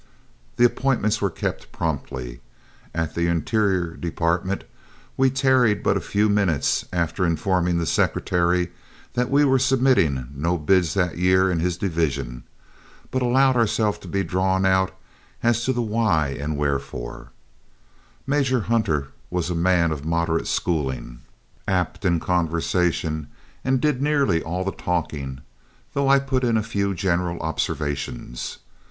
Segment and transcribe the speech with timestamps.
[0.55, 2.39] The appointments were kept promptly.
[2.91, 4.63] At the Interior Department
[5.15, 8.71] we tarried but a few minutes after informing the Secretary
[9.13, 12.45] that we were submitting no bids that year in his division,
[13.11, 14.89] but allowed ourselves to be drawn out
[15.43, 17.29] as to the why and wherefore.
[18.25, 21.19] Major Hunter was a man of moderate schooling,
[21.67, 23.27] apt in conversation,
[23.63, 25.41] and did nearly all the talking,
[25.93, 28.57] though I put in a few general observations.